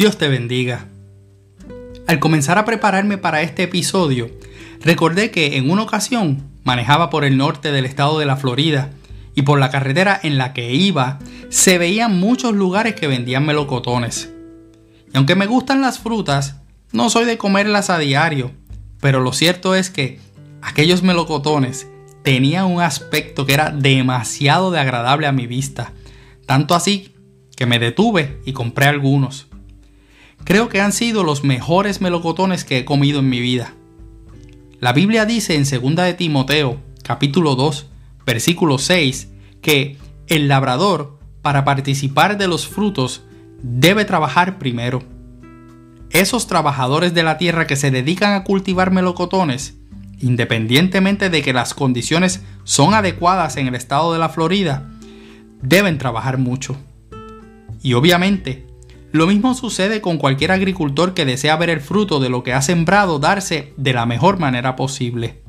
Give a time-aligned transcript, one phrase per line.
[0.00, 0.86] Dios te bendiga.
[2.06, 4.30] Al comenzar a prepararme para este episodio,
[4.80, 8.92] recordé que en una ocasión manejaba por el norte del estado de la Florida
[9.34, 11.18] y por la carretera en la que iba
[11.50, 14.32] se veían muchos lugares que vendían melocotones.
[15.12, 16.56] Y aunque me gustan las frutas,
[16.92, 18.52] no soy de comerlas a diario,
[19.02, 20.18] pero lo cierto es que
[20.62, 21.88] aquellos melocotones
[22.22, 25.92] tenían un aspecto que era demasiado de agradable a mi vista,
[26.46, 27.12] tanto así
[27.54, 29.49] que me detuve y compré algunos.
[30.44, 33.74] Creo que han sido los mejores melocotones que he comido en mi vida.
[34.80, 37.86] La Biblia dice en 2 de Timoteo, capítulo 2,
[38.24, 39.28] versículo 6,
[39.60, 43.22] que el labrador, para participar de los frutos,
[43.62, 45.02] debe trabajar primero.
[46.10, 49.76] Esos trabajadores de la tierra que se dedican a cultivar melocotones,
[50.18, 54.90] independientemente de que las condiciones son adecuadas en el estado de la Florida,
[55.62, 56.76] deben trabajar mucho.
[57.82, 58.66] Y obviamente,
[59.12, 62.62] lo mismo sucede con cualquier agricultor que desea ver el fruto de lo que ha
[62.62, 65.40] sembrado darse de la mejor manera posible.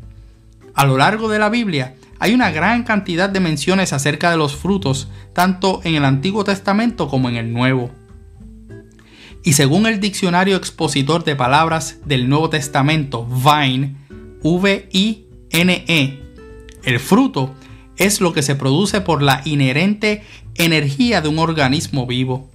[0.73, 4.55] A lo largo de la Biblia hay una gran cantidad de menciones acerca de los
[4.55, 7.91] frutos, tanto en el Antiguo Testamento como en el Nuevo.
[9.43, 13.95] Y según el diccionario expositor de palabras del Nuevo Testamento, Vine,
[14.43, 16.19] V-I-N-E,
[16.83, 17.55] el fruto
[17.97, 20.23] es lo que se produce por la inherente
[20.55, 22.50] energía de un organismo vivo.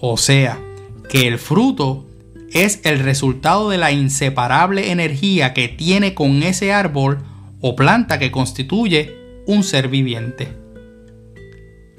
[0.00, 0.60] O sea,
[1.08, 2.06] que el fruto
[2.52, 7.18] es el resultado de la inseparable energía que tiene con ese árbol
[7.60, 10.56] o planta que constituye un ser viviente.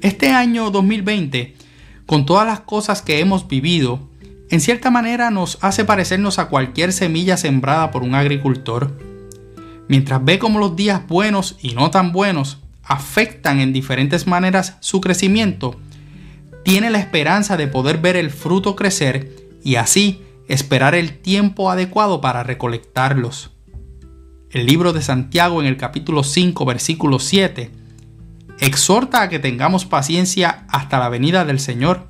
[0.00, 1.54] Este año 2020,
[2.06, 4.08] con todas las cosas que hemos vivido,
[4.48, 8.96] en cierta manera nos hace parecernos a cualquier semilla sembrada por un agricultor.
[9.88, 15.00] Mientras ve cómo los días buenos y no tan buenos afectan en diferentes maneras su
[15.00, 15.78] crecimiento,
[16.64, 19.34] tiene la esperanza de poder ver el fruto crecer
[19.64, 23.50] y así esperar el tiempo adecuado para recolectarlos.
[24.50, 27.70] El libro de Santiago en el capítulo 5 versículo 7
[28.58, 32.08] exhorta a que tengamos paciencia hasta la venida del Señor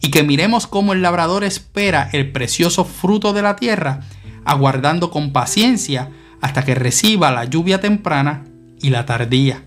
[0.00, 4.00] y que miremos cómo el labrador espera el precioso fruto de la tierra,
[4.44, 8.44] aguardando con paciencia hasta que reciba la lluvia temprana
[8.80, 9.65] y la tardía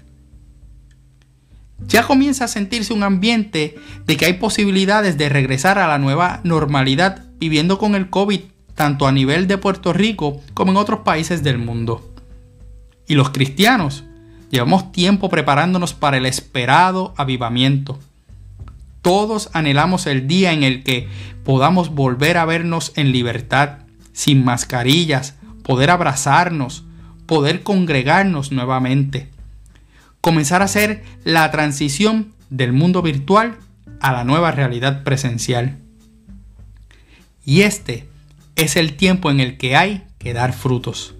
[1.87, 3.75] ya comienza a sentirse un ambiente
[4.05, 8.41] de que hay posibilidades de regresar a la nueva normalidad viviendo con el COVID
[8.75, 12.13] tanto a nivel de Puerto Rico como en otros países del mundo.
[13.07, 14.03] Y los cristianos
[14.51, 17.99] llevamos tiempo preparándonos para el esperado avivamiento.
[19.01, 21.07] Todos anhelamos el día en el que
[21.43, 23.79] podamos volver a vernos en libertad,
[24.13, 26.83] sin mascarillas, poder abrazarnos,
[27.25, 29.29] poder congregarnos nuevamente
[30.29, 33.57] comenzar a hacer la transición del mundo virtual
[33.99, 35.79] a la nueva realidad presencial.
[37.43, 38.07] Y este
[38.55, 41.15] es el tiempo en el que hay que dar frutos.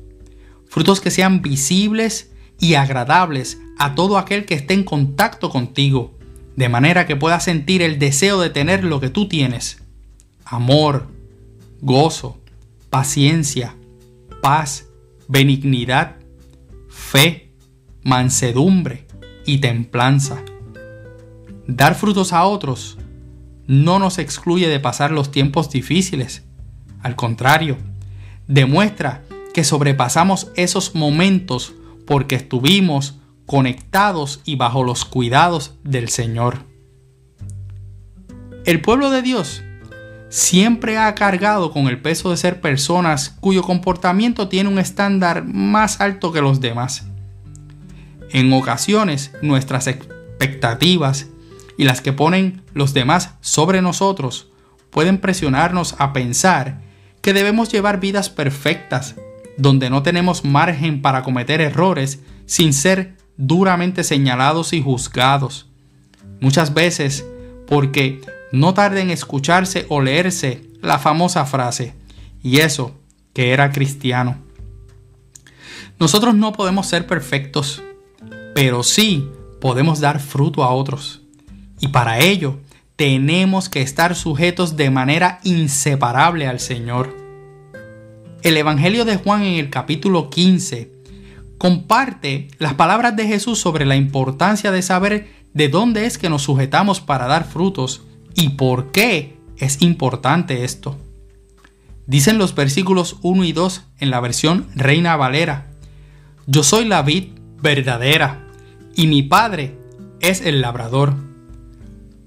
[0.68, 6.16] Frutos que sean visibles y agradables a todo aquel que esté en contacto contigo,
[6.56, 9.82] de manera que pueda sentir el deseo de tener lo que tú tienes.
[10.46, 11.08] Amor,
[11.82, 12.40] gozo,
[12.92, 13.76] paciencia,
[14.44, 14.86] paz,
[15.28, 16.18] benignidad,
[16.90, 17.49] fe,
[18.04, 19.08] mansedumbre
[19.46, 20.44] y templanza.
[21.68, 22.98] Dar frutos a otros
[23.68, 26.44] no nos excluye de pasar los tiempos difíciles.
[27.02, 27.78] Al contrario,
[28.48, 29.24] demuestra
[29.54, 31.74] que sobrepasamos esos momentos
[32.08, 36.66] porque estuvimos conectados y bajo los cuidados del Señor.
[38.66, 39.64] El pueblo de Dios
[40.30, 46.02] siempre ha cargado con el peso de ser personas cuyo comportamiento tiene un estándar más
[46.02, 47.09] alto que los demás.
[48.32, 51.28] En ocasiones nuestras expectativas
[51.78, 54.50] y las que ponen los demás sobre nosotros
[54.92, 56.82] pueden presionarnos a pensar
[57.22, 59.16] que debemos llevar vidas perfectas,
[59.58, 65.68] donde no tenemos margen para cometer errores sin ser duramente señalados y juzgados.
[66.40, 67.26] Muchas veces
[67.68, 68.22] porque
[68.52, 71.94] no tarda en escucharse o leerse la famosa frase,
[72.42, 72.98] y eso
[73.34, 74.38] que era cristiano.
[76.00, 77.84] Nosotros no podemos ser perfectos,
[78.60, 79.30] pero sí
[79.62, 81.22] podemos dar fruto a otros.
[81.80, 82.60] Y para ello
[82.98, 87.16] tenemos que estar sujetos de manera inseparable al Señor.
[88.42, 90.92] El Evangelio de Juan en el capítulo 15
[91.58, 96.42] comparte las palabras de Jesús sobre la importancia de saber de dónde es que nos
[96.42, 98.02] sujetamos para dar frutos
[98.36, 100.98] y por qué es importante esto.
[102.08, 105.68] Dicen los versículos 1 y 2 en la versión Reina Valera,
[106.46, 107.30] Yo soy la vid
[107.62, 108.48] verdadera
[109.00, 109.78] y mi Padre
[110.20, 111.14] es el labrador.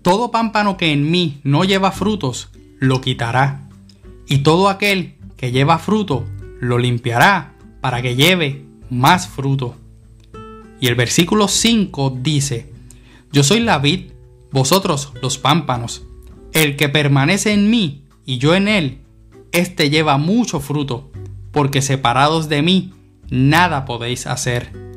[0.00, 2.48] Todo pámpano que en mí no lleva frutos,
[2.78, 3.68] lo quitará,
[4.26, 6.24] y todo aquel que lleva fruto
[6.60, 7.52] lo limpiará
[7.82, 9.76] para que lleve más fruto.
[10.80, 12.72] Y el versículo 5 dice,
[13.32, 14.12] Yo soy la vid,
[14.50, 16.04] vosotros los pámpanos.
[16.54, 19.00] El que permanece en mí y yo en él,
[19.52, 21.12] éste lleva mucho fruto,
[21.50, 22.94] porque separados de mí,
[23.28, 24.91] nada podéis hacer.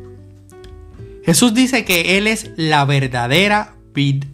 [1.26, 4.26] Jesús dice que Él es la verdadera vid,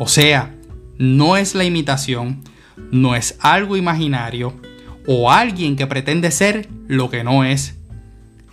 [0.00, 0.54] o sea,
[0.98, 2.42] no es la imitación,
[2.90, 4.52] no es algo imaginario
[5.06, 7.76] o alguien que pretende ser lo que no es.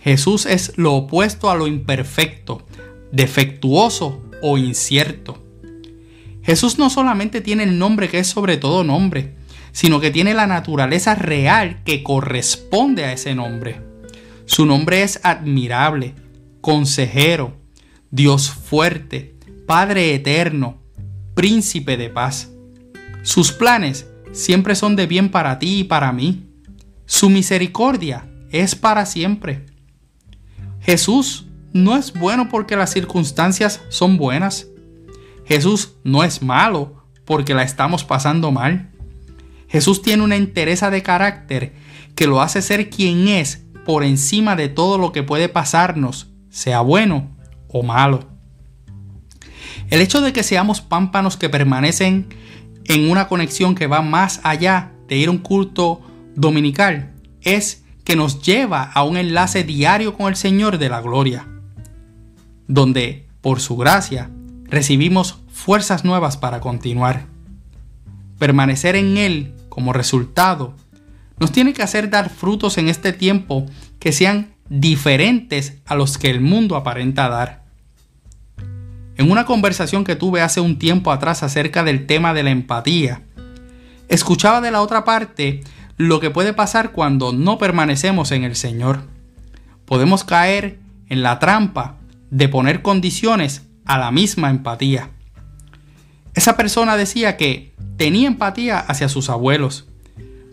[0.00, 2.64] Jesús es lo opuesto a lo imperfecto,
[3.10, 5.42] defectuoso o incierto.
[6.44, 9.34] Jesús no solamente tiene el nombre que es sobre todo nombre,
[9.72, 13.80] sino que tiene la naturaleza real que corresponde a ese nombre.
[14.44, 16.14] Su nombre es admirable,
[16.60, 17.56] consejero,
[18.10, 19.36] Dios fuerte,
[19.66, 20.78] Padre eterno,
[21.34, 22.50] príncipe de paz.
[23.22, 26.50] Sus planes siempre son de bien para ti y para mí.
[27.04, 29.66] Su misericordia es para siempre.
[30.80, 34.68] Jesús no es bueno porque las circunstancias son buenas.
[35.44, 38.90] Jesús no es malo porque la estamos pasando mal.
[39.68, 41.74] Jesús tiene una entereza de carácter
[42.14, 46.80] que lo hace ser quien es por encima de todo lo que puede pasarnos, sea
[46.80, 47.28] bueno
[47.68, 48.24] o malo.
[49.90, 52.28] El hecho de que seamos pámpanos que permanecen
[52.86, 56.00] en una conexión que va más allá de ir a un culto
[56.34, 57.12] dominical
[57.42, 61.46] es que nos lleva a un enlace diario con el Señor de la gloria,
[62.66, 64.30] donde, por su gracia,
[64.64, 67.26] recibimos fuerzas nuevas para continuar.
[68.38, 70.74] Permanecer en Él como resultado
[71.38, 73.66] nos tiene que hacer dar frutos en este tiempo
[73.98, 77.64] que sean diferentes a los que el mundo aparenta dar.
[79.16, 83.22] En una conversación que tuve hace un tiempo atrás acerca del tema de la empatía,
[84.08, 85.62] escuchaba de la otra parte
[85.96, 89.04] lo que puede pasar cuando no permanecemos en el Señor.
[89.86, 90.78] Podemos caer
[91.08, 91.96] en la trampa
[92.30, 95.10] de poner condiciones a la misma empatía.
[96.34, 99.86] Esa persona decía que tenía empatía hacia sus abuelos,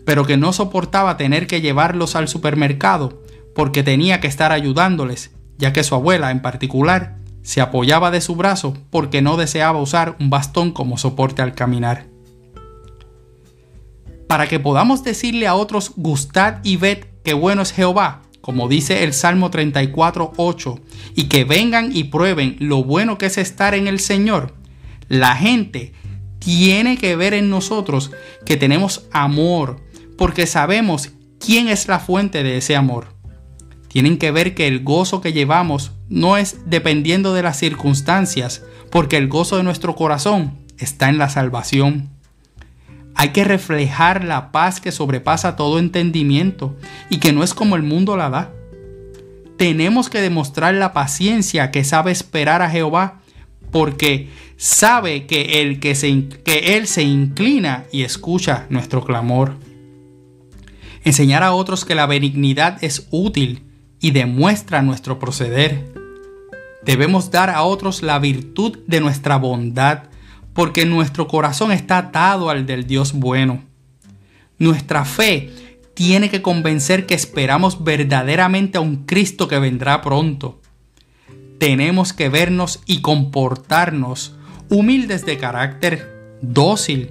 [0.06, 3.23] pero que no soportaba tener que llevarlos al supermercado
[3.54, 8.36] porque tenía que estar ayudándoles, ya que su abuela en particular se apoyaba de su
[8.36, 12.14] brazo porque no deseaba usar un bastón como soporte al caminar
[14.34, 19.04] para que podamos decirle a otros, gustad y ved qué bueno es Jehová, como dice
[19.04, 20.80] el Salmo 34, 8,
[21.14, 24.54] y que vengan y prueben lo bueno que es estar en el Señor.
[25.08, 25.92] La gente
[26.40, 28.10] tiene que ver en nosotros
[28.44, 29.80] que tenemos amor,
[30.18, 33.13] porque sabemos quién es la fuente de ese amor.
[33.94, 39.16] Tienen que ver que el gozo que llevamos no es dependiendo de las circunstancias, porque
[39.16, 42.10] el gozo de nuestro corazón está en la salvación.
[43.14, 46.76] Hay que reflejar la paz que sobrepasa todo entendimiento
[47.08, 48.50] y que no es como el mundo la da.
[49.58, 53.20] Tenemos que demostrar la paciencia que sabe esperar a Jehová
[53.70, 59.54] porque sabe que, el que, se, que Él se inclina y escucha nuestro clamor.
[61.04, 63.62] Enseñar a otros que la benignidad es útil
[64.04, 65.82] y demuestra nuestro proceder.
[66.82, 70.02] Debemos dar a otros la virtud de nuestra bondad
[70.52, 73.64] porque nuestro corazón está atado al del Dios bueno.
[74.58, 75.50] Nuestra fe
[75.94, 80.60] tiene que convencer que esperamos verdaderamente a un Cristo que vendrá pronto.
[81.58, 84.36] Tenemos que vernos y comportarnos
[84.68, 87.08] humildes de carácter, dócil,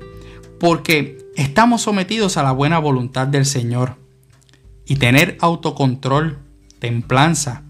[0.60, 3.96] porque estamos sometidos a la buena voluntad del Señor.
[4.86, 6.43] Y tener autocontrol,
[6.84, 7.62] templanza,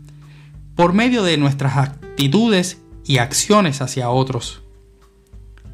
[0.74, 4.64] por medio de nuestras actitudes y acciones hacia otros.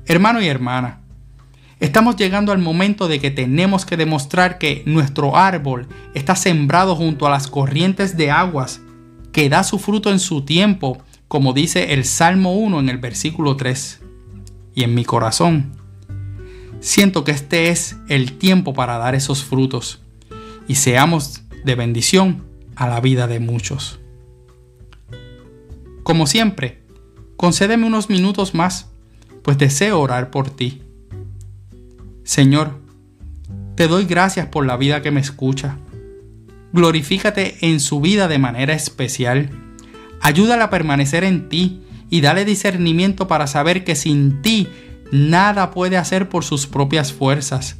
[0.06, 1.00] Hermano y hermana,
[1.80, 7.26] estamos llegando al momento de que tenemos que demostrar que nuestro árbol está sembrado junto
[7.26, 8.82] a las corrientes de aguas,
[9.32, 10.98] que da su fruto en su tiempo,
[11.30, 14.02] como dice el Salmo 1 en el versículo 3.
[14.76, 15.78] Y en mi corazón,
[16.82, 20.02] siento que este es el tiempo para dar esos frutos
[20.68, 22.49] y seamos de bendición
[22.80, 24.00] a la vida de muchos.
[26.04, 26.82] Como siempre,
[27.36, 28.88] concédeme unos minutos más
[29.44, 30.82] pues deseo orar por ti.
[32.24, 32.80] Señor,
[33.76, 35.78] te doy gracias por la vida que me escucha.
[36.72, 39.50] Glorifícate en su vida de manera especial.
[40.22, 44.70] Ayúdala a permanecer en ti y dale discernimiento para saber que sin ti
[45.12, 47.76] nada puede hacer por sus propias fuerzas.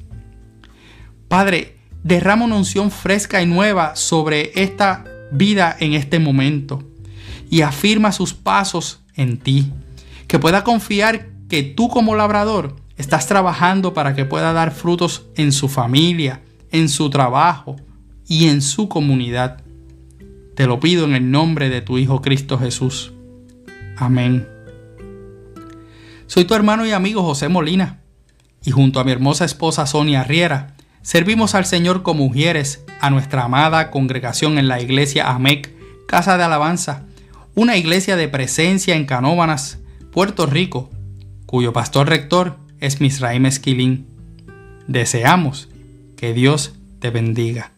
[1.30, 6.84] Padre, derrama una unción fresca y nueva sobre esta vida en este momento
[7.50, 9.72] y afirma sus pasos en ti,
[10.28, 15.54] que pueda confiar que tú como labrador Estás trabajando para que pueda dar frutos en
[15.54, 17.78] su familia, en su trabajo
[18.28, 19.64] y en su comunidad.
[20.54, 23.14] Te lo pido en el nombre de tu Hijo Cristo Jesús.
[23.96, 24.46] Amén.
[26.28, 28.02] Soy tu hermano y amigo José Molina,
[28.66, 33.44] y junto a mi hermosa esposa Sonia Riera, servimos al Señor como mujeres a nuestra
[33.44, 35.72] amada congregación en la iglesia AMEC,
[36.08, 37.06] Casa de Alabanza,
[37.56, 39.80] una iglesia de presencia en Canóbanas,
[40.12, 40.90] Puerto Rico,
[41.46, 44.08] cuyo pastor rector es Misraim Esquilín.
[44.88, 45.70] Deseamos
[46.16, 47.72] que Dios te bendiga.